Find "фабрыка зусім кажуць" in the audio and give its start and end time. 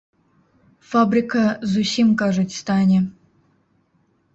0.93-2.59